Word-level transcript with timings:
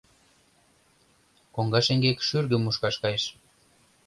Коҥга 1.53 1.79
шеҥгек 1.85 2.17
шӱргым 2.27 2.61
мушкаш 2.63 2.95
кайыш. 3.01 3.23